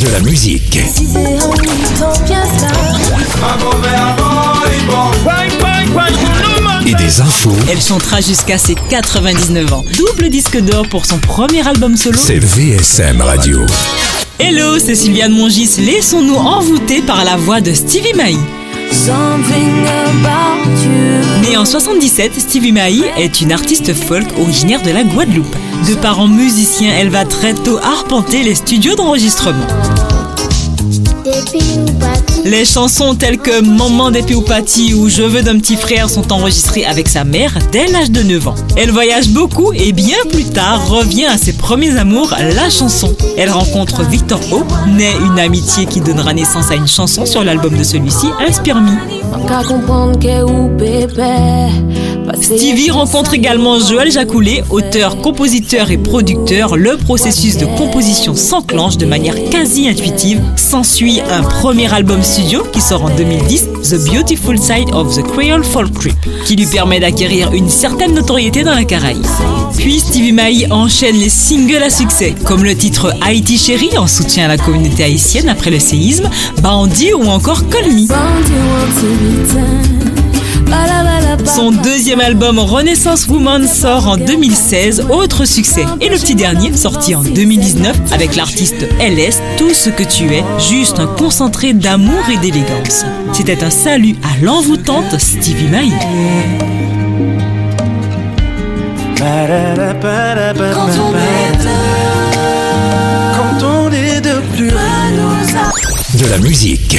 De 0.00 0.08
la 0.12 0.20
musique. 0.20 0.78
Et 6.86 6.94
des 6.94 7.20
infos. 7.20 7.52
Elle 7.70 7.80
chantera 7.80 8.20
jusqu'à 8.20 8.58
ses 8.58 8.74
99 8.74 9.72
ans. 9.72 9.84
Double 9.96 10.28
disque 10.28 10.60
d'or 10.60 10.86
pour 10.88 11.06
son 11.06 11.18
premier 11.18 11.66
album 11.66 11.96
solo. 11.96 12.18
C'est 12.22 12.38
VSM 12.38 13.22
Radio. 13.22 13.64
Hello, 14.38 14.78
c'est 14.78 14.94
Sylviane 14.94 15.32
Mongis. 15.32 15.76
Laissons-nous 15.78 16.36
envoûter 16.36 17.00
par 17.00 17.24
la 17.24 17.36
voix 17.36 17.62
de 17.62 17.72
Stevie 17.72 18.14
Mai. 18.14 18.36
Née 21.42 21.56
en 21.56 21.64
77, 21.64 22.32
Stevie 22.40 22.72
Mai 22.72 23.00
est 23.16 23.40
une 23.40 23.52
artiste 23.52 23.92
folk 23.94 24.26
originaire 24.38 24.82
de 24.82 24.90
la 24.90 25.04
Guadeloupe. 25.04 25.56
De 25.88 25.94
parents 25.94 26.28
musiciens, 26.28 26.92
elle 26.96 27.10
va 27.10 27.24
très 27.24 27.54
tôt 27.54 27.78
arpenter 27.78 28.42
les 28.42 28.54
studios 28.54 28.94
d'enregistrement. 28.94 29.66
Les 32.44 32.64
chansons 32.64 33.16
telles 33.16 33.38
que 33.38 33.60
Maman 33.60 34.12
des 34.12 34.22
ou 34.34 35.08
Je 35.08 35.22
veux 35.22 35.42
d'un 35.42 35.58
petit 35.58 35.76
frère 35.76 36.08
sont 36.08 36.32
enregistrées 36.32 36.84
avec 36.84 37.08
sa 37.08 37.24
mère 37.24 37.52
dès 37.72 37.86
l'âge 37.88 38.10
de 38.10 38.22
9 38.22 38.48
ans. 38.48 38.54
Elle 38.76 38.92
voyage 38.92 39.30
beaucoup 39.30 39.72
et 39.72 39.92
bien 39.92 40.18
plus 40.30 40.44
tard 40.44 40.88
revient 40.88 41.26
à 41.26 41.36
ses 41.36 41.52
premiers 41.54 41.96
amours, 41.96 42.32
la 42.54 42.70
chanson. 42.70 43.14
Elle 43.36 43.50
rencontre 43.50 44.02
Victor 44.04 44.40
O, 44.52 44.62
naît 44.88 45.16
une 45.20 45.40
amitié 45.40 45.86
qui 45.86 46.00
donnera 46.00 46.32
naissance 46.32 46.70
à 46.70 46.76
une 46.76 46.86
chanson 46.86 47.26
sur 47.26 47.42
l'album 47.42 47.76
de 47.76 47.82
celui-ci, 47.82 48.28
Inspire 48.46 48.80
Me. 48.80 48.92
Stevie 52.46 52.92
rencontre 52.92 53.34
également 53.34 53.80
Joël 53.80 54.08
Jacoulet, 54.08 54.62
auteur, 54.70 55.20
compositeur 55.20 55.90
et 55.90 55.98
producteur. 55.98 56.76
Le 56.76 56.96
processus 56.96 57.56
de 57.56 57.66
composition 57.66 58.36
s'enclenche 58.36 58.98
de 58.98 59.04
manière 59.04 59.34
quasi 59.50 59.88
intuitive. 59.88 60.40
S'ensuit 60.54 61.20
un 61.28 61.42
premier 61.42 61.92
album 61.92 62.22
studio 62.22 62.62
qui 62.72 62.80
sort 62.80 63.02
en 63.02 63.10
2010, 63.16 63.68
The 63.82 64.08
Beautiful 64.08 64.60
Side 64.60 64.94
of 64.94 65.16
the 65.16 65.24
Creole 65.24 65.64
Folk 65.64 65.92
Trip, 65.98 66.14
qui 66.44 66.54
lui 66.54 66.66
permet 66.66 67.00
d'acquérir 67.00 67.52
une 67.52 67.68
certaine 67.68 68.14
notoriété 68.14 68.62
dans 68.62 68.76
la 68.76 68.84
Caraïbe. 68.84 69.26
Puis 69.76 69.98
Stevie 69.98 70.30
Mai 70.30 70.70
enchaîne 70.70 71.16
les 71.16 71.28
singles 71.28 71.82
à 71.82 71.90
succès, 71.90 72.36
comme 72.44 72.62
le 72.62 72.76
titre 72.76 73.12
Haïti 73.22 73.58
Chérie 73.58 73.98
en 73.98 74.06
soutien 74.06 74.44
à 74.44 74.48
la 74.48 74.56
communauté 74.56 75.02
haïtienne 75.02 75.48
après 75.48 75.72
le 75.72 75.80
séisme, 75.80 76.30
Bandit 76.62 77.12
ou 77.12 77.24
encore 77.24 77.68
Call 77.70 77.90
Me. 77.90 78.06
Son 81.56 81.70
deuxième 81.70 82.20
album 82.20 82.58
Renaissance 82.58 83.26
Woman 83.28 83.66
sort 83.66 84.08
en 84.08 84.18
2016, 84.18 85.06
autre 85.08 85.46
succès. 85.46 85.86
Et 86.02 86.10
le 86.10 86.18
petit 86.18 86.34
dernier, 86.34 86.76
sorti 86.76 87.14
en 87.14 87.22
2019 87.22 88.12
avec 88.12 88.36
l'artiste 88.36 88.86
LS, 89.00 89.40
Tout 89.56 89.72
ce 89.72 89.88
que 89.88 90.02
tu 90.02 90.34
es, 90.34 90.44
juste 90.58 90.98
un 90.98 91.06
concentré 91.06 91.72
d'amour 91.72 92.28
et 92.30 92.36
d'élégance. 92.36 93.06
C'était 93.32 93.64
un 93.64 93.70
salut 93.70 94.16
à 94.22 94.44
l'envoûtante 94.44 95.18
Stevie 95.18 95.68
Mai. 95.68 95.88
Quand 103.34 103.66
on 103.66 103.90
est 103.92 104.20
de 104.20 104.42
plus 104.54 104.68
De 106.18 106.28
la 106.28 106.36
musique. 106.36 106.98